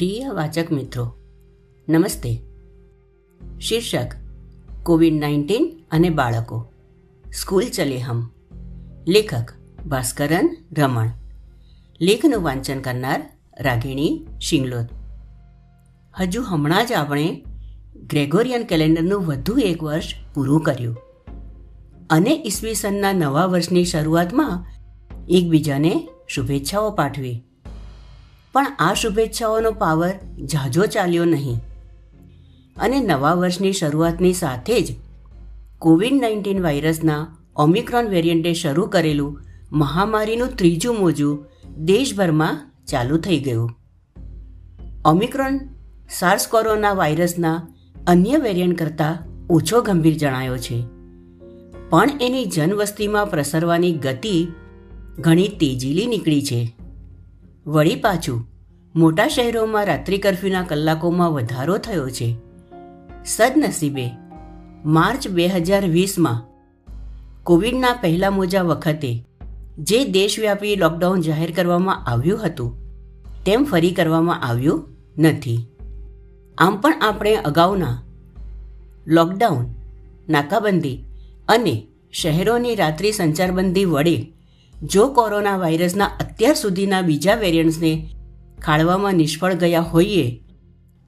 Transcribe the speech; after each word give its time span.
પ્રિય 0.00 0.28
વાચક 0.28 0.72
મિત્રો, 0.72 1.18
નમસ્તે. 1.88 2.42
શીર્ષક, 3.60 4.06
કોવિડ 4.82 5.14
નાઇન્ટીન 5.14 5.80
અને 5.90 6.10
બાળકો. 6.10 6.72
સ્કૂલ 7.34 7.64
ચલે 7.64 7.98
હમ. 7.98 8.30
લેખક, 9.08 9.52
ભાસ્કરન 9.86 10.56
રમણ. 10.78 11.10
લેખનું 12.00 12.42
વાંચન 12.42 12.80
કરનાર, 12.80 13.32
રાગિણી 13.60 14.26
શિંગલોદ. 14.40 14.86
હજુ 16.20 16.42
હમણાં 16.42 16.86
જ 16.86 16.92
આપણે 16.92 17.44
ગ્રેગોરિયન 18.10 18.64
કેલેન્ડરનું 18.64 19.26
વધુ 19.26 19.58
એક 19.58 19.82
વર્ષ 19.82 20.04
પૂરું 20.34 20.60
કર્યું. 20.60 20.96
અને 22.10 22.42
ઈસવીસનના 22.46 23.12
નવા 23.12 23.44
વર્ષની 23.44 23.84
શરૂઆતમાં 23.84 24.66
એકબીજાને 25.28 26.08
શુભેચ્છાઓ 26.28 26.90
પાઠવી. 26.90 27.44
પણ 28.52 28.66
આ 28.78 28.94
શુભેચ્છાઓનો 28.94 29.72
પાવર 29.72 30.12
ઝાઝો 30.44 30.86
ચાલ્યો 30.86 31.24
નહીં. 31.24 31.56
અને 32.76 33.00
નવા 33.00 33.34
વર્ષની 33.34 33.72
શરૂઆતની 33.72 34.32
સાથે 34.32 34.80
જ 34.80 34.96
કોવિડ 35.78 36.12
નાઇન્ટીન 36.12 36.62
વાયરસના 36.62 37.36
ઓમિક્રોન 37.56 38.06
વેરિયન્ટે 38.06 38.54
શરૂ 38.54 38.86
કરેલું 38.86 39.40
મહામારીનું 39.72 40.56
ત્રીજું 40.56 40.98
મોજું 40.98 41.46
દેશભરમાં 41.78 42.72
ચાલુ 42.86 43.18
થઈ 43.18 43.38
ગયું. 43.38 43.76
ઓમિક્રોન 45.04 45.60
સાર્સ 46.10 46.48
કોરોના 46.48 46.92
વાયરસના 46.92 47.68
અન્ય 48.06 48.36
વેરિયન્ટ 48.36 48.78
કરતાં 48.78 49.18
ઓછો 49.50 49.82
ગંભીર 49.82 50.14
જણાયો 50.14 50.58
છે. 50.58 50.82
પણ 51.90 52.10
એની 52.20 52.44
જનવસ્તીમાં 52.44 53.26
પ્રસરવાની 53.26 53.92
ગતિ 53.92 54.48
ઘણી 55.18 55.48
તેજીલી 55.48 56.06
નીકળી 56.06 56.42
છે. 56.42 56.79
વળી 57.70 57.94
પાછું. 57.94 58.38
મોટા 58.94 59.28
શહેરોમાં 59.28 59.86
રાત્રિ 59.86 60.18
કર્ફ્યુના 60.18 60.62
કલાકોમાં 60.62 61.32
વધારો 61.32 61.76
થયો 61.78 62.06
છે. 62.10 62.28
સદનસીબે 63.26 64.06
માર્ચ 64.84 65.28
બે 65.28 65.46
હજાર 65.48 65.84
વીસમાં 65.86 66.40
કોવિડના 67.44 67.92
પહેલા 67.92 68.30
મોજા 68.30 68.62
વખતે 68.62 69.12
જે 69.82 69.98
દેશવ્યાપી 70.04 70.74
લોકડાઉન 70.76 71.20
જાહેર 71.20 71.52
કરવામાં 71.52 72.02
આવ્યું 72.06 72.42
હતું, 72.44 72.70
તેમ 73.44 73.64
ફરી 73.64 73.90
કરવામાં 73.90 74.42
આવ્યું 74.42 74.80
નથી. 75.18 75.60
આમ 76.58 76.80
પણ 76.80 76.98
આપણે 77.02 77.36
અગાઉના 77.44 77.94
લોકડાઉન, 79.06 79.64
નાકાબંધી 80.28 80.98
અને 81.48 81.76
શહેરોની 82.12 82.74
રાત્રિ 82.74 83.12
સંચારબંધી 83.12 83.84
વડે 83.84 84.16
જો 84.82 85.08
કોરોના 85.08 85.56
વાયરસના 85.56 86.04
અત્યાર 86.04 86.54
સુધીના 86.54 87.00
બીજા 87.00 87.34
વેરિયન્ટ્સને 87.34 88.08
ખાળવામાં 88.62 89.14
નિષ્ફળ 89.14 89.54
ગયા 89.54 89.80
હોઈએ, 89.80 90.40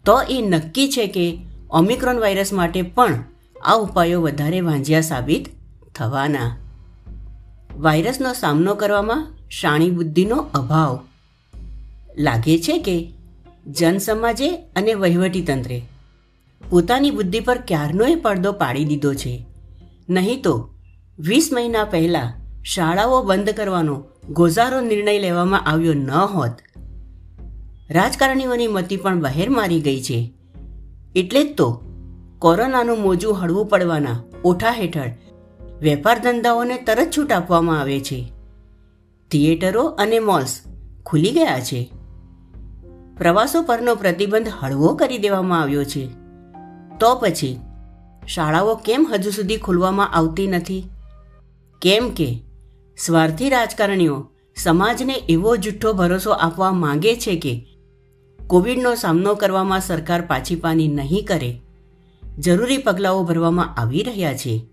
તો 0.05 0.23
એ 0.23 0.43
નક્કી 0.43 0.89
છે 0.89 1.07
કે 1.07 1.39
ઓમિક્રોન 1.71 2.19
વાયરસ 2.19 2.53
માટે 2.53 2.83
પણ 2.83 3.25
આ 3.63 3.75
ઉપાયો 3.75 4.23
વધારે 4.23 4.61
વાંઝિયા 4.61 5.01
સાબિત 5.01 5.49
થવાના. 5.95 6.59
વાયરસનો 7.79 8.33
સામનો 8.33 8.75
કરવામાં 8.75 9.27
શાણી 9.51 9.91
બુદ્ધિનો 9.91 10.37
અભાવ. 10.37 11.01
લાગે 12.19 12.59
છે 12.59 12.79
કે 12.79 13.13
જનસમાજે 13.67 14.51
અને 14.51 14.95
વહીવટીતંત્રે 14.95 15.83
પોતાની 16.71 17.11
બુદ્ધિ 17.11 17.41
પર 17.41 17.59
ક્યારનોય 17.59 18.15
પડદો 18.15 18.53
પાડી 18.53 18.85
દીધો 18.85 19.15
છે. 19.15 19.47
નહીં 20.09 20.43
તો 20.43 20.75
વીસ 21.19 21.51
મહિના 21.53 21.85
પહેલાં 21.85 22.42
શાળાઓ 22.65 23.23
બંધ 23.23 23.51
કરવાનો 23.51 24.05
ગોઝારો 24.31 24.81
નિર્ણય 24.81 25.19
લેવામાં 25.19 25.67
આવ્યો 25.67 25.95
ન 25.95 26.11
હોત. 26.11 26.51
રાજકારણીઓની 27.91 28.67
મતી 28.67 28.97
પણ 28.97 29.21
બહેર 29.21 29.51
મારી 29.51 29.81
ગઈ 29.81 30.03
છે. 30.03 30.33
એટલે 31.17 31.45
જ 31.45 31.57
તો 31.57 31.81
કોરોનાનું 32.39 33.03
મોજું 33.03 33.43
હળવું 33.43 33.67
પડવાના 33.67 34.23
ઓઠા 34.45 34.71
હેઠળ 34.71 35.11
વેપાર 35.81 36.19
ધંધાઓને 36.19 36.77
તરત 36.77 37.11
છૂટ 37.17 37.33
આપવામાં 37.33 37.81
આવે 37.81 38.01
છે. 38.01 38.33
થિયેટરો 39.31 39.85
અને 39.85 40.19
મોલ્સ 40.19 40.61
ખુલી 41.07 41.31
ગયા 41.31 41.61
છે. 41.61 41.93
પ્રવાસો 43.17 43.63
પરનો 43.63 43.95
પ્રતિબંધ 43.95 44.49
હળવો 44.61 44.95
કરી 44.95 45.19
દેવામાં 45.19 45.61
આવ્યો 45.61 45.85
છે. 45.85 46.09
તો 47.01 47.15
પછી 47.15 47.61
શાળાઓ 48.27 48.75
કેમ 48.75 49.07
હજુ 49.13 49.31
સુધી 49.31 49.57
ખોલવામાં 49.57 50.15
આવતી 50.15 50.47
નથી? 50.47 50.85
કેમ 51.83 52.11
કે 52.11 52.52
સ્વાર્થી 52.97 53.49
રાજકારણીઓ 53.49 54.31
સમાજને 54.57 55.15
એવો 55.29 55.57
જુઠ્ઠો 55.57 55.93
ભરોસો 55.93 56.31
આપવા 56.31 56.73
માંગે 56.73 57.17
છે 57.17 57.37
કે 57.37 57.67
કોવિડનો 58.47 58.95
સામનો 58.95 59.35
કરવામાં 59.35 59.81
સરકાર 59.81 60.21
પાછીપાની 60.21 60.89
નહીં 60.89 61.25
કરે. 61.25 61.61
જરૂરી 62.39 62.79
પગલાઓ 62.79 63.25
ભરવામાં 63.25 63.75
આવી 63.81 64.03
રહ્યા 64.03 64.35
છે. 64.35 64.67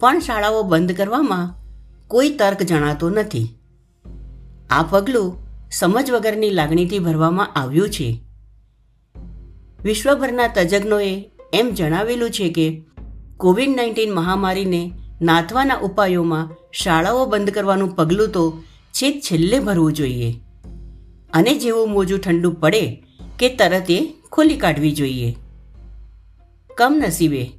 પણ 0.00 0.18
શાળાઓ 0.18 0.62
બંધ 0.62 0.92
કરવામાં 0.92 1.54
કોઈ 2.08 2.30
તર્ક 2.30 2.62
જણાતો 2.62 3.10
નથી. 3.10 3.48
આ 4.70 4.82
પગલું 4.82 5.36
સમજ 5.70 6.10
વગરની 6.10 6.50
લાગણીથી 6.50 6.98
ભરવામાં 6.98 7.54
આવ્યું 7.54 7.90
છે. 7.90 8.22
વિશ્વભરના 9.82 10.48
તજજ્ઞોએ 10.48 11.24
એમ 11.52 11.70
જણાવેલું 11.70 12.30
છે 12.30 12.50
કે 12.50 12.82
કોવિડ 13.36 13.76
નાઇન્ટીન 13.76 14.14
મહામારીને 14.14 14.92
નાથવાના 15.22 15.76
ઉપાયોમાં 15.76 16.50
શાળાઓ 16.72 17.26
બંધ 17.26 17.50
કરવાનું 17.50 17.96
પગલું 17.96 18.28
તો 18.28 18.62
છેક 18.92 19.20
છેલ્લે 19.20 19.60
ભરવું 19.60 19.92
જોઈએ. 19.92 20.34
અને 21.32 21.54
જેવું 21.54 21.90
મોજું 21.90 22.18
ઠંડુ 22.18 22.52
પડે 22.52 23.04
કે 23.38 23.48
તરત 23.48 23.90
એ 23.90 24.14
ખોલી 24.32 24.56
કાઢવી 24.56 24.92
જોઈએ. 24.92 25.36
કમનસીબે 26.76 27.50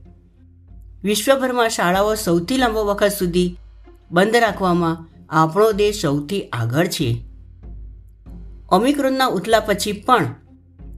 વિશ્વભરમાં 1.03 1.69
શાળાઓ 1.69 2.15
સૌથી 2.15 2.57
લાંબો 2.57 2.83
વખત 2.83 3.11
સુધી 3.19 3.57
બંધ 4.11 4.35
રાખવામાં 4.35 5.07
આપણો 5.29 5.71
દેશ 5.71 6.01
સૌથી 6.01 6.41
આગળ 6.41 6.87
છે. 6.87 7.23
ઓમિક્રોનના 8.71 9.27
ઉથલા 9.27 9.59
પછી 9.59 9.91
પણ 9.91 10.35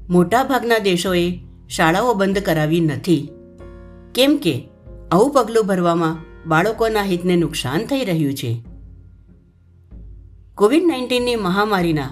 મોટાભાગના 0.10 0.78
દેશોએ 0.78 1.40
શાળાઓ 1.70 2.14
બંધ 2.14 2.38
કરાવી 2.38 2.80
નથી. 2.80 3.30
કેમ 4.16 4.38
કે 4.38 4.70
આવું 5.12 5.34
પગલું 5.34 5.68
ભરવામાં 5.68 6.31
બાળકોના 6.48 7.04
હિતને 7.04 7.36
નુકસાન 7.36 7.86
થઈ 7.86 8.06
રહ્યું 8.06 8.34
છે. 8.34 8.64
કોવિડ 10.56 10.84
નાઇન્ટીનની 10.84 11.36
મહામારીના 11.36 12.10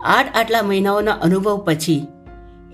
આઠ 0.00 0.36
આટલા 0.36 0.62
મહિનાઓના 0.62 1.12
અનુભવ 1.12 1.56
પછી 1.56 2.06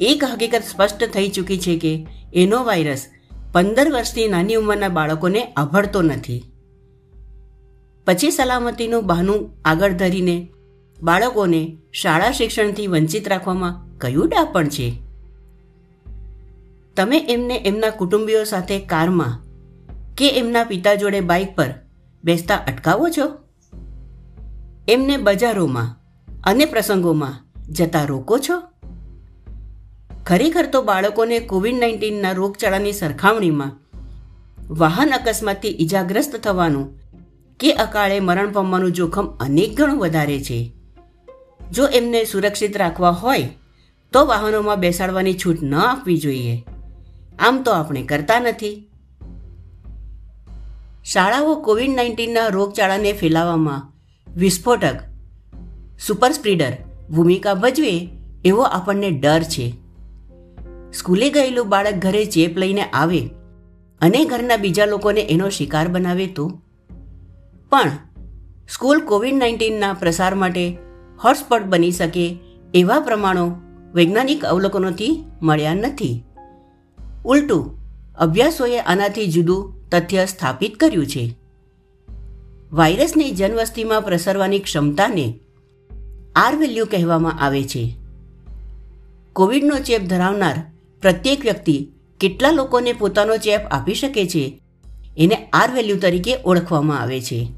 એક 0.01 0.25
હકીકત 0.25 0.63
સ્પષ્ટ 0.71 1.05
થઈ 1.05 1.29
ચૂકી 1.29 1.59
છે 1.59 1.79
કે 1.79 2.07
એનો 2.35 2.65
વાયરસ 2.65 3.07
પંદર 3.53 3.93
વર્ષની 3.93 4.29
નાની 4.29 4.55
ઉંમરના 4.55 4.89
બાળકોને 4.89 5.45
આભળતો 5.45 6.03
નથી. 6.03 6.45
પછી 8.07 8.31
સલામતીનું 8.31 9.07
બહાનું 9.07 9.51
આગળ 9.65 9.93
ધરીને 9.93 10.49
બાળકોને 11.03 11.77
શાળા 11.93 12.31
શિક્ષણથી 12.31 12.87
વંચિત 12.87 13.29
રાખવામાં 13.29 13.99
કયું 13.99 14.29
ડાપણ 14.29 14.69
છે? 14.69 15.03
તમે 16.97 17.19
એમને 17.29 17.57
એમના 17.57 17.91
કુટુંબીઓ 17.91 18.45
સાથે 18.45 18.79
કારમાં 18.79 19.48
કે 20.19 20.29
એમના 20.29 20.65
પિતા 20.65 20.95
જોડે 20.95 21.21
બાઇક 21.21 21.57
પર 21.57 21.75
બેસતા 22.25 22.57
અટકાવો 22.57 23.09
છો? 23.09 23.39
એમને 24.89 25.17
બજારોમાં 25.17 25.97
અને 26.45 26.65
પ્રસંગોમાં 26.65 27.47
જતા 27.71 28.05
રોકો 28.05 28.39
છો? 28.39 28.63
ખરેખર 30.27 30.67
તો 30.67 30.83
બાળકોને 30.83 31.39
કોવિડ 31.39 31.75
નાઇન્ટીનના 31.75 32.33
રોગચાળાની 32.33 32.93
સરખામણીમાં 32.93 33.79
વાહન 34.71 35.11
અકસ્માતથી 35.11 35.69
ઈજાગ્રસ્ત 35.69 36.37
થવાનું 36.37 36.99
કે 37.61 37.73
અકાળે 37.73 38.21
મરણ 38.21 38.53
પામવાનું 38.53 38.93
જોખમ 38.93 39.27
અનેક 39.27 39.77
ગણું 39.77 39.99
વધારે 39.99 40.41
છે. 40.41 40.73
જો 41.73 41.87
એમને 41.87 42.25
સુરક્ષિત 42.25 42.77
રાખવા 42.77 43.11
હોય, 43.11 43.49
તો 44.13 44.27
વાહનોમાં 44.27 44.81
બેસાડવાની 44.81 45.35
છૂટ 45.35 45.63
ન 45.63 45.75
આપવી 45.75 46.19
જોઈએ. 46.19 46.65
આમ 47.39 47.63
તો 47.63 47.71
આપણે 47.71 48.03
કરતા 48.03 48.41
નથી. 48.41 48.85
શાળાઓ 51.13 51.55
કોવિડ 51.55 51.91
નાઇન્ટીનના 51.91 52.47
રોગચાળાને 52.47 53.13
ફેલાવવામાં 53.13 53.93
વિસ્ફોટક. 54.37 54.97
સુપર 56.07 56.33
સ્પ્રીડર 56.33 56.73
ભૂમિકા 57.11 57.55
ભજવે 57.55 58.09
એવો 58.45 58.63
આપણને 58.63 59.11
ડર 59.11 59.43
છે. 59.43 59.73
સ્કૂલે 60.93 61.31
ગયેલું 61.31 61.69
બાળક 61.69 61.95
ઘરે 61.95 62.25
ચેપ 62.25 62.59
લઈને 62.59 62.83
આવે 62.83 63.21
અને 64.01 64.25
ઘરના 64.25 64.57
બીજા 64.57 64.85
લોકોને 64.85 65.21
એનો 65.21 65.49
શિકાર 65.49 65.89
બનાવે 65.89 66.27
તો? 66.27 66.63
પણ 67.71 67.91
સ્કૂલ 68.69 69.01
કોવિડ 69.01 69.35
નાઇન્ટીનના 69.35 69.93
પ્રસાર 69.93 70.35
માટે 70.35 70.79
હોટસ્પોટ 71.25 71.63
બની 71.63 71.91
શકે 71.91 72.39
એવા 72.75 73.01
પ્રમાણો 73.01 73.53
વૈજ્ઞાનિક 73.95 74.45
અવલોકનોથી 74.45 75.25
મળ્યા 75.43 75.75
નથી. 75.75 76.25
ઉલટું 77.25 77.88
અભ્યાસોએ 78.19 78.79
આનાથી 78.79 79.27
જુદું 79.27 79.89
તથ્ય 79.91 80.27
સ્થાપિત 80.27 80.75
કર્યું 80.75 81.07
છે. 81.07 81.35
વાયરસની 82.73 83.31
જનવસ્તીમાં 83.31 84.03
પ્રસરવાની 84.03 84.59
ક્ષમતાને 84.59 85.35
આર 86.37 86.57
વેલ્યુ 86.57 86.87
કહેવામાં 86.87 87.45
આવે 87.45 87.63
છે. 87.63 87.97
કોવિડનો 89.33 89.79
ચેપ 89.79 90.03
ધરાવનાર 90.03 90.73
પ્રત્યેક 91.01 91.41
વ્યક્તિ 91.41 91.89
કેટલા 92.21 92.51
લોકોને 92.51 92.93
પોતાનો 92.93 93.37
ચેપ 93.37 93.61
આપી 93.71 93.95
શકે 93.95 94.27
છે, 94.27 94.61
એને 95.19 95.35
આર 95.35 95.75
વેલ્યુ 95.75 95.97
તરીકે 95.97 96.37
ઓળખવામાં 96.37 97.01
આવે 97.01 97.21
છે. 97.21 97.49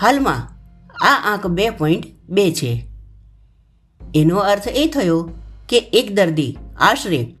હાલમાં 0.00 0.58
આ 1.04 1.32
આંક 1.32 1.46
બે 1.46 1.70
પોઈન્ટ 1.70 2.04
બે 2.28 2.52
છે. 2.52 2.86
એનો 4.14 4.36
અર્થ 4.36 4.68
એ 4.68 4.86
થયો 4.86 5.30
કે 5.68 5.78
એક 5.78 6.14
દર્દી 6.14 6.56
આશરે 6.80 7.34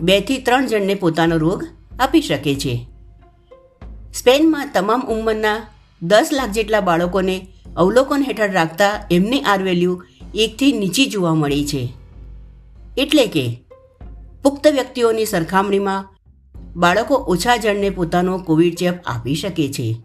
બેથી 0.00 0.38
ત્રણ 0.38 0.66
જણને 0.66 0.94
પોતાનો 0.94 1.36
રોગ 1.36 1.64
આપી 2.00 2.20
શકે 2.20 2.54
છે. 2.54 2.86
સ્પેનમાં 4.14 4.70
તમામ 4.74 5.00
ઉંમરના 5.00 5.66
દસ 6.02 6.28
લાખ 6.32 6.50
જેટલા 6.50 6.80
બાળકોને 6.80 7.46
અવલોકન 7.76 8.22
હેઠળ 8.22 8.50
રાખતા 8.50 9.08
એમની 9.10 9.40
આર 9.40 9.62
વેલ્યુ 9.62 10.02
એકથી 10.34 10.72
નીચી 10.72 11.06
જોવા 11.06 11.34
મળી 11.34 11.66
છે. 11.66 11.88
એટલે 12.98 13.26
કે, 13.26 13.60
પુખ્ત 14.42 14.66
વ્યક્તિઓની 14.66 15.26
સરખામણીમાં 15.26 16.14
બાળકો 16.76 17.14
ઓછા 17.14 17.56
જણને 17.56 17.90
પોતાનો 17.90 18.38
કોવિડ 18.38 18.74
ચેપ 18.74 18.94
આપી 19.06 19.34
શકે 19.34 19.72
છે. 19.72 19.96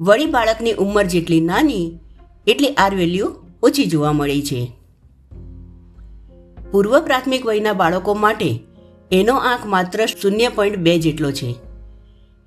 વળી 0.00 0.26
બાળકની 0.26 0.72
ઉંમર 0.72 1.04
જેટલી 1.04 1.40
નાની, 1.40 1.98
એટલી 2.46 2.68
આર 2.68 2.94
વેલ્યુ 2.94 3.36
ઓછી 3.62 3.84
જોવા 3.84 4.12
મળી 4.12 4.42
છે. 4.42 4.72
પૂર્વ 6.72 7.00
પ્રાથમિક 7.00 7.46
વયના 7.46 7.72
બાળકો 7.72 8.14
માટે 8.14 8.60
એનો 9.12 9.34
આંક 9.34 9.66
માત્ર 9.66 10.06
શૂન્ય 10.06 10.48
પોઈન્ટ 10.48 10.76
બે 10.76 10.98
જેટલો 10.98 11.30
છે. 11.30 11.54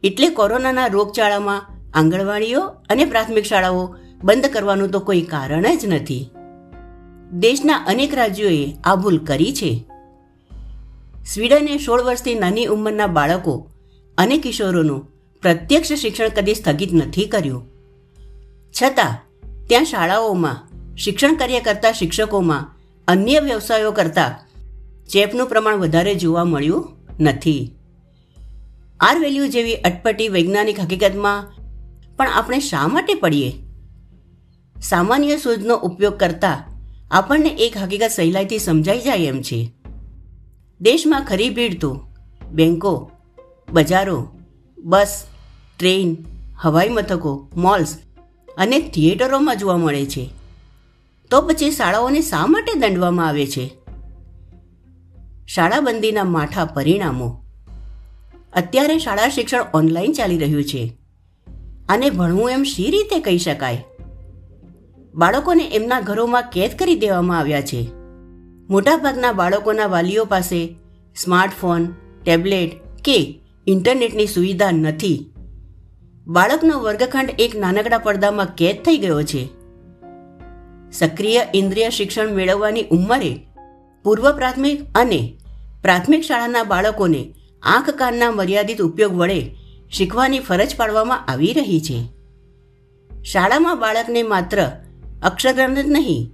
એટલે 0.03 0.29
કોરોનાના 0.29 0.87
રોગચાળામાં 0.87 1.67
આંગણવાડીઓ 1.93 2.61
અને 2.61 3.05
પ્રાથમિક 3.05 3.43
શાળાઓ 3.43 3.95
બંધ 4.23 4.45
કરવાનું 4.45 4.89
તો 4.89 4.99
કોઈ 4.99 5.21
કારણ 5.21 5.77
જ 5.77 5.85
નથી. 5.85 6.29
દેશના 7.33 7.73
અનેક 7.77 8.15
રાજ્યોએ 8.15 8.73
આ 8.83 8.95
ભૂલ 8.95 9.17
કરી 9.17 9.53
છે. 9.53 9.85
સ્વીડને 11.25 11.77
સોળ 11.77 12.01
વર્ષથી 12.01 12.35
નાની 12.35 12.65
ઉંમરના 12.65 13.07
બાળકો 13.07 13.71
અને 14.17 14.37
કિશોરોનું 14.37 15.11
પ્રત્યક્ષ 15.41 15.93
શિક્ષણ 15.93 16.29
કદી 16.29 16.55
સ્થગિત 16.55 16.93
નથી 16.93 17.25
કર્યું. 17.25 17.67
છતાં, 18.81 19.23
ત્યાં 19.67 19.83
શાળાઓમાં 19.83 20.67
શિક્ષણ 20.95 21.35
કાર્ય 21.35 21.59
કરતા 21.59 21.91
શિક્ષકોમાં 21.91 22.72
અન્ય 23.07 23.39
વ્યવસાયો 23.39 23.91
કરતાં 23.91 24.39
ચેપનું 25.05 25.47
પ્રમાણ 25.47 25.75
વધારે 25.75 26.15
જોવા 26.15 26.43
મળ્યું 26.43 26.89
નથી. 27.19 27.71
આર 28.99 29.19
વેલ્યુ 29.19 29.47
જેવી 29.47 29.75
અટપટી 29.75 30.29
વૈજ્ઞાનિક 30.29 30.79
હકીકતમાં 30.79 31.53
પણ 32.17 32.29
આપણે 32.29 32.59
શા 32.59 32.87
માટે 32.87 33.13
પડીએ? 33.13 33.53
સામાન્ય 34.81 35.37
શોધનો 35.37 35.75
ઉપયોગ 35.75 36.17
કરતા 36.17 36.63
આપણને 37.11 37.49
એક 37.49 37.77
હકીકત 37.77 38.09
સહેલાઈથી 38.15 38.59
સમજાઈ 38.59 38.99
જાય 38.99 39.17
એમ 39.17 39.41
છે. 39.41 39.71
દેશમાં 40.81 41.25
ખરી 41.25 41.49
ભીડ 41.49 41.81
તો 41.81 42.07
બેંકો, 42.51 43.11
બજારો, 43.71 44.27
બસ, 44.77 45.23
ટ્રેન, 45.79 46.17
હવાઈ 46.57 46.89
મથકો, 46.89 47.49
મોલ્સ 47.55 47.97
અને 48.57 48.79
થિયેટરોમાં 48.79 49.57
જોવા 49.57 49.77
મળે 49.77 50.05
છે. 50.05 50.29
તો 51.33 51.41
પછી 51.41 51.71
શાળાઓને 51.71 52.21
શા 52.21 52.45
માટે 52.45 52.79
દંડવામાં 52.79 53.27
આવે 53.27 53.47
છે? 53.47 53.73
શાળાબંધીના 55.47 56.23
માઠા 56.23 56.65
પરિણામો. 56.65 57.43
અત્યારે 58.53 58.99
શાળા 58.99 59.29
શિક્ષણ 59.29 59.65
ઓનલાઈન 59.73 60.11
ચાલી 60.11 60.37
રહ્યું 60.37 60.63
છે. 60.63 60.97
આને 61.89 62.09
ભણવું 62.09 62.51
એમ 62.51 62.63
શી 62.63 62.89
રીતે 62.89 63.19
કહી 63.19 63.37
શકાય? 63.37 63.83
બાળકોને 65.15 65.63
એમના 65.63 66.01
ઘરોમાં 66.01 66.43
કેદ 66.43 66.71
કરી 66.79 66.95
દેવામાં 66.95 67.39
આવ્યા 67.39 67.61
છે. 67.61 67.87
મોટાભાગના 68.69 69.31
બાળકોના 69.31 69.85
વાલીઓ 69.85 70.25
પાસે 70.25 70.75
સ્માર્ટફોન, 71.15 71.87
ટેબ્લેટ 72.23 72.71
કે 73.05 73.41
ઇન્ટરનેટની 73.67 74.27
સુવિધા 74.27 74.71
નથી. 74.71 75.33
બાળકનો 76.27 76.79
વર્ગખંડ 76.79 77.35
એક 77.39 77.55
નાનકડા 77.55 77.97
પડદામાં 77.97 78.45
કેદ 78.45 78.75
થઈ 78.75 78.97
ગયો 78.97 79.23
છે. 79.23 79.62
સક્રિય 80.93 81.47
ઇન્દ્રિય 81.53 81.89
શિક્ષણ 81.89 82.33
મેળવવાની 82.33 82.83
ઉંમરે 82.91 83.45
પૂર્વ 84.03 84.31
પ્રાથમિક 84.31 84.83
અને 84.95 85.37
પ્રાથમિક 85.81 86.21
શાળાના 86.21 86.63
બાળકોને 86.63 87.33
આંખ 87.63 87.89
કાનના 87.89 88.31
મર્યાદિત 88.31 88.81
ઉપયોગ 88.81 89.13
વડે 89.13 89.55
શીખવાની 89.91 90.39
ફરજ 90.39 90.75
પાડવામાં 90.75 91.25
આવી 91.25 91.53
રહી 91.53 91.81
છે. 91.81 91.99
શાળામાં 93.23 93.79
બાળકને 93.79 94.23
માત્ર 94.23 94.71
અક્ષરગ્રંથ 95.23 95.77
જ 95.77 95.89
નહીં, 95.89 96.31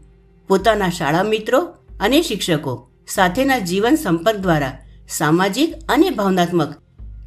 પોતાના 0.48 0.90
શાળા 0.90 1.24
મિત્રો 1.24 1.62
અને 2.00 2.22
શિક્ષકો 2.22 2.90
સાથેના 3.08 3.60
જીવન 3.60 3.96
સંપર્ક 3.96 4.38
દ્વારા 4.38 4.78
સામાજિક 5.10 5.74
અને 5.90 6.10
ભાવનાત્મક 6.10 6.76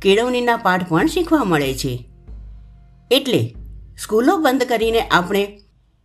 કેળવણીના 0.03 0.57
પાઠ 0.57 0.89
પણ 0.89 1.07
શીખવા 1.07 1.45
મળે 1.45 1.75
છે. 1.75 2.09
એટલે 3.11 3.55
સ્કૂલો 4.03 4.37
બંધ 4.37 4.63
કરીને 4.63 5.01
આપણે 5.01 5.62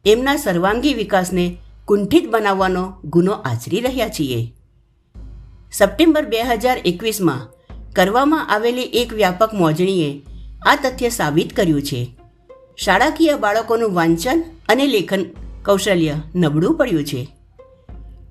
એમના 0.07 0.36
સર્વાંગી 0.36 0.94
વિકાસને 0.94 1.57
કુંઠિત 1.86 2.30
બનાવવાનો 2.30 2.94
ગુનો 3.06 3.31
આચરી 3.31 3.80
રહ્યા 3.80 4.07
છીએ. 4.07 4.54
સપ્ટેમ્બર 5.71 6.25
બે 6.25 6.44
હજાર 6.44 6.77
એકવીસમાં 6.86 7.51
કરવામાં 7.94 8.50
આવેલી 8.50 8.81
એક 8.81 9.13
વ્યાપક 9.13 9.54
મોજણીએ 9.54 10.21
આ 10.65 10.75
તથ્ય 10.75 11.09
સાબિત 11.09 11.56
કર્યું 11.56 11.81
છે. 11.81 12.18
શાળાકીય 12.77 13.36
બાળકોનું 13.36 13.94
વાંચન 13.94 14.44
અને 14.69 14.88
લેખન 14.88 15.25
કૌશલ્ય 15.65 16.15
નબળું 16.36 16.77
પડ્યું 16.77 17.04
છે. 17.04 17.27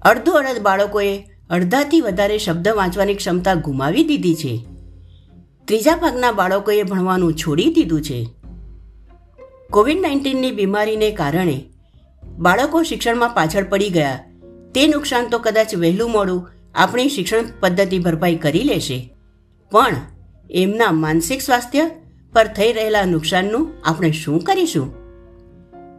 અડધો 0.02 0.32
અડધ 0.32 0.62
બાળકોએ 0.62 1.18
અડધાથી 1.50 2.00
વધારે 2.00 2.38
શબ્દ 2.38 2.68
વાંચવાની 2.68 3.14
ક્ષમતા 3.14 3.54
ગુમાવી 3.54 4.04
દીધી 4.04 4.34
છે. 4.34 4.66
ત્રીજા 5.64 5.96
ભાગના 5.96 6.32
બાળકોએ 6.32 6.82
ભણવાનું 6.82 7.34
છોડી 7.34 7.70
દીધું 7.70 8.02
છે. 8.02 8.28
કોવિડ 9.70 10.00
નાઇન્ટીનની 10.00 10.50
બીમારીને 10.50 11.10
કારણે 11.10 11.64
બાળકો 12.38 12.82
શિક્ષણમાં 12.82 13.30
પાછળ 13.30 13.64
પડી 13.64 13.88
ગયા. 13.88 14.24
તે 14.74 14.86
નુકસાન 14.86 15.28
તો 15.28 15.38
કદાચ 15.38 15.74
વહેલું 15.74 16.10
મોડું 16.10 16.50
આપણી 16.74 17.08
શિક્ષણ 17.08 17.44
પદ્ધતિ 17.60 17.98
ભરપાઈ 17.98 18.36
કરી 18.36 18.62
લેશે. 18.62 19.14
પણ 19.70 19.96
એમના 20.50 20.92
માનસિક 20.92 21.40
સ્વાસ્થ્ય 21.40 21.90
પર 22.32 22.46
થઈ 22.46 22.72
રહેલા 22.72 23.04
નુકસાનનું 23.04 23.68
આપણે 23.84 24.10
શું 24.10 24.40
કરીશું? 24.40 24.94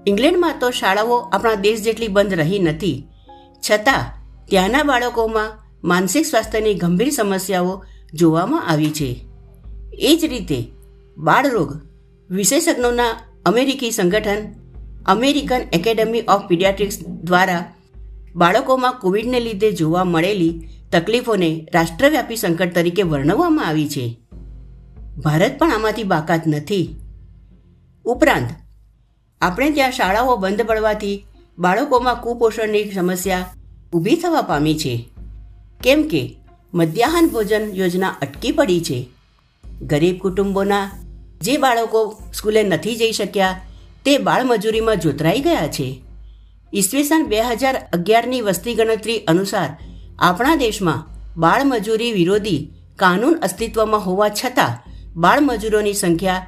ઇંગ્લેન્ડમાં 0.08 0.56
તો 0.60 0.72
શાળાઓ 0.72 1.18
આપણા 1.18 1.56
દેશ 1.56 1.82
જેટલી 1.82 2.08
બંધ 2.08 2.34
રહી 2.34 2.60
નથી. 2.60 3.08
છતાં 3.72 4.06
ત્યાંના 4.46 4.84
બાળકોમાં 4.84 5.52
માનસિક 5.84 6.26
સ્વાસ્થ્યની 6.26 6.74
ગંભીર 6.74 7.10
સમસ્યાઓ 7.10 7.86
જોવામાં 8.14 8.68
આવી 8.68 8.90
છે. 8.90 9.26
એ 9.94 10.18
જ 10.22 10.26
રીતે 10.26 10.68
બાળરોગ 11.18 11.82
વિશેષજ્ઞોના 12.30 13.27
અમેરિકી 13.48 13.92
સંગઠન, 13.92 14.38
અમેરિકન 15.06 15.62
એકેડેમી 15.74 16.22
ઓફ 16.22 16.48
પીડિયાટ્રિક્સ 16.48 17.08
દ્વારા 17.08 17.74
બાળકોમાં 18.36 18.94
કોવિડને 18.94 19.40
લીધે 19.40 19.72
જોવા 19.72 20.04
મળેલી 20.04 20.70
તકલીફોને 20.92 21.68
રાષ્ટ્રવ્યાપી 21.74 22.36
સંકટ 22.36 22.76
તરીકે 22.76 23.02
વર્ણવવામાં 23.02 23.66
આવી 23.66 23.88
છે. 23.90 24.20
ભારત 25.18 25.60
પણ 25.60 25.72
આમાંથી 25.72 26.04
બાકાત 26.04 26.48
નથી. 26.48 26.96
ઉપરાંત, 28.06 28.50
આપણે 29.42 29.70
ત્યાં 29.70 29.92
શાળાઓ 29.92 30.38
બંધ 30.38 30.62
પડવાથી 30.62 31.26
બાળકોમાં 31.60 32.16
કુપોષણની 32.16 32.92
સમસ્યા 32.92 33.56
ઊભી 33.94 34.16
થવા 34.16 34.42
પામી 34.42 34.78
છે. 34.78 35.10
કેમ 35.84 36.04
કે 36.04 36.36
મધ્યાહન 36.74 37.28
ભોજન 37.28 37.62
યોજના 37.74 38.16
અટકી 38.22 38.52
પડી 38.52 38.82
છે. 38.82 39.10
ગરીબ 39.82 40.18
કુટુંબોના 40.18 40.92
જે 41.42 41.58
બાળકો 41.58 42.22
સ્કૂલે 42.34 42.64
નથી 42.64 42.96
જઈ 42.96 43.12
શક્યા, 43.12 43.60
તે 44.06 44.18
બાળમજૂરીમાં 44.18 44.98
જોતરાઈ 44.98 45.40
ગયા 45.40 45.68
છે. 45.68 45.88
ઈસવીસન 46.74 47.28
બે 47.28 47.42
હજાર 47.42 47.76
અગિયારની 47.94 48.42
વસ્તી 48.42 48.76
ગણતરી 48.76 49.18
અનુસાર 49.18 49.70
આપણા 50.20 50.56
દેશમાં 50.56 51.06
બાળમજૂરી 51.40 52.12
વિરોધી 52.12 52.74
કાનૂન 52.96 53.40
અસ્તિત્વમાં 53.42 54.06
હોવા 54.06 54.30
છતાં 54.30 54.78
બાળમજૂરોની 55.16 55.94
સંખ્યા 55.94 56.48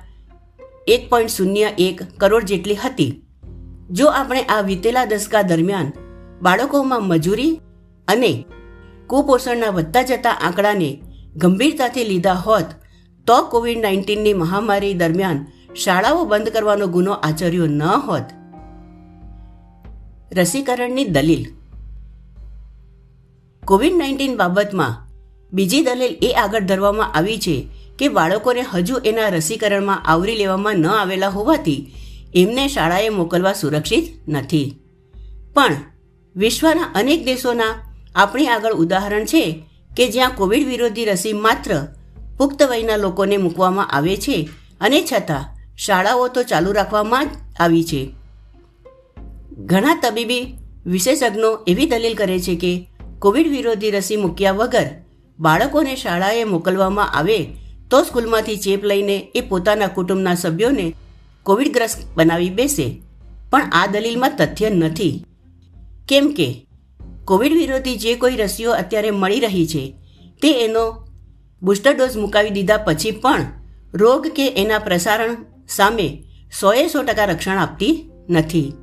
એક 0.88 1.10
પોઈન્ટ 1.10 1.32
શૂન્ય 1.32 1.74
એક 1.78 2.04
કરોડ 2.18 2.44
જેટલી 2.44 2.76
હતી. 2.76 3.12
જો 3.92 4.08
આપણે 4.08 4.42
આ 4.44 4.62
વીતેલા 4.62 5.06
દશકા 5.06 5.42
દરમિયાન 5.42 5.94
બાળકોમાં 6.42 7.08
મજૂરી 7.08 7.62
અને 8.08 8.46
કુપોષણના 9.08 9.70
વધતા 9.70 10.02
જતા 10.02 10.32
આંકડાને 10.32 10.90
ગંભીરતાથી 11.36 12.04
લીધા 12.04 12.34
હોત 12.34 12.66
તો 13.30 13.42
કોવિડ 13.42 13.78
નાઇન્ટીનની 13.78 14.34
મહામારી 14.34 14.94
દરમિયાન 14.94 15.46
શાળાઓ 15.76 16.26
બંધ 16.26 16.50
કરવાનો 16.50 16.88
ગુનો 16.88 17.12
આચર્યો 17.12 17.66
ન 17.66 17.84
હોત. 17.84 18.24
રસીકરણની 20.32 21.06
દલીલ. 21.06 21.46
કોવિડ 23.66 23.94
નાઇન્ટીન 23.94 24.38
બાબતમાં 24.38 25.08
બીજી 25.54 25.82
દલીલ 25.82 26.18
એ 26.22 26.34
આગળ 26.34 26.60
ધરવામાં 26.60 27.14
આવી 27.14 27.38
છે 27.40 27.68
કે 28.00 28.08
બાળકોને 28.08 28.62
હજુ 28.62 28.96
એના 29.06 29.30
રસીકરણમાં 29.30 30.06
આવરી 30.06 30.36
લેવામાં 30.36 30.76
ન 30.76 30.88
આવેલા 30.88 31.28
હોવાથી 31.28 31.88
એમને 32.36 32.68
શાળાએ 32.68 33.10
મોકલવા 33.10 33.54
સુરક્ષિત 33.54 34.30
નથી. 34.30 34.76
પણ 35.54 35.72
વિશ્વના 36.36 36.92
અનેક 36.96 37.26
દેશોના 37.26 37.96
આપણી 38.16 38.48
આગળ 38.48 38.74
ઉદાહરણ 38.74 39.26
છે 39.26 39.64
કે 39.98 40.08
જ્યાં 40.08 40.32
કોવિડ 40.32 40.68
વિરોધી 40.68 41.06
રસી 41.06 41.34
માત્ર 41.34 41.88
પુખ્ત 42.40 42.64
વયના 42.64 42.96
લોકોને 42.96 43.38
મૂકવામાં 43.38 43.92
આવે 43.92 44.18
છે 44.18 44.50
અને 44.82 45.02
છતાં 45.02 45.76
શાળાઓ 45.78 46.28
તો 46.28 46.44
ચાલુ 46.44 46.72
રાખવામાં 46.72 47.26
જ 47.26 47.30
આવી 47.60 47.84
છે. 47.84 48.02
ઘણા 49.66 49.96
તબીબી 50.04 50.58
વિશેષજ્ઞો 50.86 51.50
એવી 51.68 51.86
દલીલ 51.86 52.16
કરે 52.16 52.40
છે 52.40 52.56
કે 52.56 52.72
કોવિડ 53.20 53.48
વિરોધી 53.48 53.92
રસી 53.92 54.16
મૂક્યા 54.16 54.52
વગર 54.52 54.88
બાળકોને 55.40 55.96
શાળાએ 55.96 56.44
મોકલવામાં 56.44 57.12
આવે 57.12 57.38
તો 57.92 58.04
સ્કૂલમાંથી 58.04 58.58
ચેપ 58.58 58.84
લઈને 58.84 59.18
એ 59.36 59.42
પોતાના 59.42 59.88
કુટુંબના 59.88 60.36
સભ્યોને 60.36 60.96
કોવિડગ્રસ્ત 61.44 62.00
બનાવી 62.16 62.50
બેસે. 62.50 63.02
પણ 63.50 63.70
આ 63.72 63.86
દલીલમાં 63.86 64.36
તથ્ય 64.38 64.70
નથી. 64.70 65.26
કેમ 66.08 66.32
કે 66.32 66.68
કોવિડ 67.26 67.54
વિરોધી 67.54 67.96
જે 67.96 68.16
કોઈ 68.16 68.36
રસીઓ 68.36 68.72
અત્યારે 68.72 69.12
મળી 69.12 69.40
રહી 69.40 69.68
છે, 69.68 69.84
તે 70.42 70.66
એનો 70.66 71.09
બુસ્ટર 71.62 71.98
ડોઝ 71.98 72.18
મુકાવી 72.18 72.50
દીધા 72.50 72.78
પછી 72.78 73.12
પણ 73.12 73.46
રોગ 73.94 74.28
કે 74.28 74.48
એના 74.48 74.80
પ્રસારણ 74.80 75.38
સામે 75.70 76.24
સોએ 76.60 76.88
સો 76.88 77.04
ટકા 77.04 77.26
રક્ષણ 77.26 77.58
આપતી 77.58 78.10
નથી. 78.30 78.74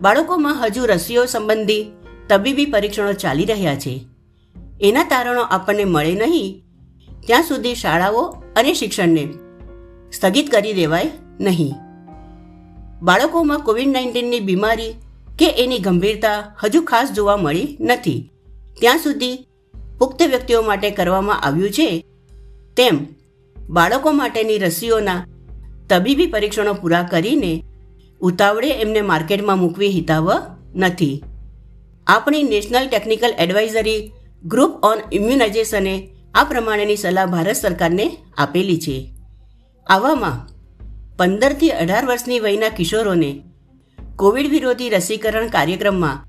બાળકોમાં 0.00 0.64
હજુ 0.64 0.84
રસીઓ 0.84 1.26
સંબંધી 1.26 1.92
તબીબી 2.28 2.66
પરીક્ષણો 2.66 3.12
ચાલી 3.12 3.44
રહ્યા 3.44 3.74
છે. 3.74 4.04
એના 4.80 5.04
તારણો 5.04 5.42
આપણને 5.42 5.84
મળે 5.84 6.14
નહીં. 6.14 6.64
ત્યાં 7.26 7.42
સુધી 7.42 7.74
શાળાઓ 7.74 8.42
અને 8.56 8.74
શિક્ષણને 8.74 9.28
સ્થગિત 10.12 10.50
કરી 10.50 10.72
દેવાય 10.72 11.10
નહીં. 11.40 11.72
બાળકોમાં 13.02 13.58
કોવિડ 13.58 13.88
નાઇન્ટીનની 13.88 14.40
બીમારી 14.40 14.94
કે 15.38 15.50
એની 15.50 15.78
ગંભીરતા 15.78 16.54
હજુ 16.64 16.80
ખાસ 16.80 17.12
જોવા 17.12 17.36
મળી 17.36 17.78
નથી. 17.80 18.30
ત્યાં 18.80 18.98
સુધી 18.98 19.48
પુખ્ત 19.98 20.22
વ્યક્તિઓ 20.22 20.62
માટે 20.62 20.90
કરવામાં 20.90 21.42
આવ્યું 21.42 21.70
છે. 21.70 21.88
તેમ 22.76 22.96
બાળકો 23.56 24.12
માટેની 24.12 24.58
રસીઓના 24.58 25.24
તબીબી 25.88 26.26
પરીક્ષણો 26.26 26.74
પૂરા 26.74 27.02
કરીને 27.02 27.52
ઉતાવળે 28.20 28.70
એમને 28.70 29.00
માર્કેટમાં 29.00 29.58
મૂકવી 29.58 29.88
હિતાવ 29.88 30.28
નથી. 30.74 31.24
આપણી 32.06 32.42
national 32.42 32.88
technical 32.88 33.34
advisory 33.38 34.12
group 34.44 34.84
on 34.84 34.98
ઇમ્યુનાઇઝેશને 35.12 35.94
આ 36.34 36.44
પ્રમાણેની 36.44 36.96
સલાહ 36.96 37.26
ભારત 37.26 37.56
સરકારને 37.56 38.06
આપેલી 38.38 38.78
છે. 38.78 38.96
આવામાં 39.86 40.38
પંદરથી 41.16 41.70
અઢાર 41.70 42.06
વર્ષની 42.06 42.40
વયના 42.40 42.68
કિશોરોને 42.68 43.30
કોવિડ 44.16 44.50
વિરોધી 44.50 44.88
રસીકરણ 44.88 45.48
કાર્યક્રમમાં 45.48 46.24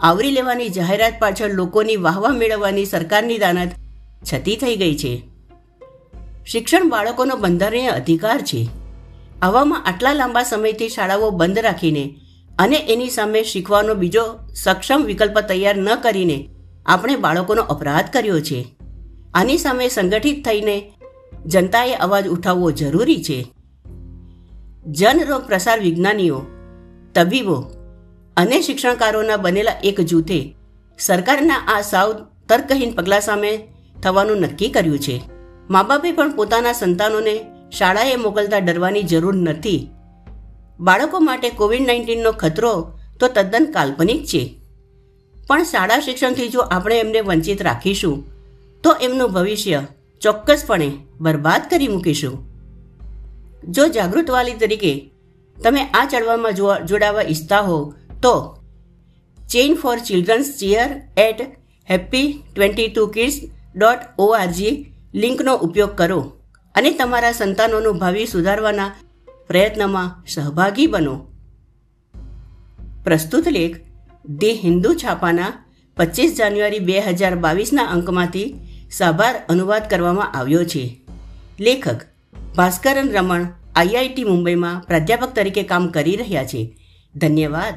આવરી 0.00 0.30
લેવાની 0.30 0.68
જાહેરાત 0.68 1.14
પાછળ 1.18 1.52
લોકોની 1.52 1.96
વાહવા 1.96 2.28
મેળવવાની 2.28 2.84
સરકારની 2.84 3.38
દાનત 3.38 3.70
છતી 4.32 4.56
થઈ 4.56 4.76
ગઈ 4.76 4.96
છે. 4.96 5.22
શિક્ષણ 6.46 6.88
બાળકોનો 6.88 7.36
બંધારણીય 7.36 7.88
અધિકાર 7.88 8.40
છે. 8.40 8.68
આવામાં 9.42 9.84
આટલા 9.84 10.12
લાંબા 10.12 10.42
સમયથી 10.42 10.88
શાળાઓ 10.88 11.30
બંધ 11.30 11.58
રાખીને 11.58 12.16
અને 12.58 12.76
એની 12.76 13.10
સામે 13.10 13.42
શીખવાનો 13.42 13.94
બીજો 13.94 14.22
સક્ષમ 14.54 15.02
વિકલ્પ 15.04 15.38
તૈયાર 15.40 15.76
ન 15.76 15.94
કરીને 15.94 16.48
આપણે 16.86 17.16
બાળકોનો 17.16 17.62
અપરાધ 17.62 18.04
કર્યો 18.12 18.40
છે. 18.40 18.76
આની 19.34 19.58
સામે 19.58 19.88
સંગઠિત 19.88 20.44
થઈને 20.44 20.92
જનતાએ 21.46 21.94
અવાજ 21.94 22.28
ઉઠાવવો 22.28 22.70
જરૂરી 22.70 23.24
છે. 23.24 23.46
જનરોગ 24.86 25.42
પ્રસાર 25.42 25.80
વિજ્ઞાનીઓ, 25.80 26.42
તબીબો 27.14 27.70
અને 28.36 28.56
શિક્ષણકારોના 28.60 29.36
બનેલા 29.36 29.80
એક 29.84 30.00
જૂથે 30.00 30.38
સરકારના 30.98 31.60
આ 31.68 31.80
સાવ 31.80 32.10
તર્કહીન 32.48 32.92
પગલાં 32.92 33.20
સામે 33.20 33.52
થવાનું 34.02 34.36
નક્કી 34.36 34.68
કર્યું 34.68 34.98
છે. 34.98 35.16
મા 35.70 35.82
બાપે 35.82 36.12
પણ 36.12 36.34
પોતાના 36.36 36.72
સંતાનોને 36.72 37.34
શાળાએ 37.78 38.16
મોકલતા 38.16 38.58
ડરવાની 38.58 39.02
જરૂર 39.02 39.34
નથી. 39.34 39.88
બાળકો 40.80 41.20
માટે 41.20 41.50
કોવિડ 41.50 41.86
નાઇન્ટીનનો 41.86 42.32
ખતરો 42.32 42.74
તો 43.20 43.28
તદ્દન 43.28 43.70
કાલ્પનિક 43.72 44.24
છે. 44.24 44.42
પણ 45.46 45.64
શાળા 45.64 46.00
શિક્ષણથી 46.00 46.48
જો 46.48 46.60
આપણે 46.60 46.98
એમને 46.98 47.20
વંચિત 47.20 47.62
રાખીશું, 47.62 48.16
તો 48.84 48.96
એમનું 49.02 49.32
ભવિષ્ય 49.32 49.82
ચોક્કસપણે 50.22 50.88
બરબાદ 51.20 51.62
કરી 51.70 51.88
મૂકીશું. 51.88 52.34
જો 53.68 53.88
જાગૃત 53.88 54.30
વાલી 54.30 54.52
તરીકે 54.52 54.92
તમે 55.56 55.82
આ 55.84 56.08
ચળવળમાં 56.12 56.84
જોડાવા 56.86 57.22
ઈચ્છતા 57.22 57.60
હો 57.60 57.94
તો 58.22 58.34
chain 59.38 59.74
for 59.74 59.96
children's 59.98 60.48
cheer 60.58 60.90
at 61.16 61.40
happy 61.88 62.28
twenty 62.54 62.88
two 62.88 63.06
kids 63.06 63.36
dot 63.76 64.00
O R G 64.18 64.74
લિંકનો 65.14 65.54
ઉપયોગ 65.66 65.92
કરો 65.94 66.20
અને 66.74 66.90
તમારા 66.90 67.32
સંતાનોનું 67.32 68.00
ભાવિ 68.02 68.26
સુધારવાના 68.26 68.94
પ્રયત્નમાં 69.48 70.08
સહભાગી 70.26 70.86
બનો. 70.86 71.14
પ્રસ્તુત 73.04 73.46
લેખ 73.48 73.76
ધી 74.40 74.56
હિન્દુ 74.64 74.90
છાપાના 74.94 75.52
પચીસ 75.96 76.32
જાન્યુઆરી 76.38 76.86
બે 76.88 76.96
હજાર 77.00 77.34
બાવીસના 77.44 77.90
અંકમાંથી 77.94 78.48
સાભાર 78.90 79.34
અનુવાદ 79.48 79.84
કરવામાં 79.90 80.34
આવ્યો 80.38 80.64
છે. 80.64 80.84
લેખક 81.60 82.00
ભાસ્કરન 82.56 83.08
રમણ 83.16 83.44
આઈઆઈટી 83.76 84.24
મુંબઈમાં 84.24 84.82
પ્રાધ્યાપક 84.88 85.34
તરીકે 85.34 85.62
કામ 85.62 85.84
કરી 85.88 86.16
રહ્યા 86.16 86.44
છે. 86.44 86.62
ધન્યવાદ. 87.14 87.76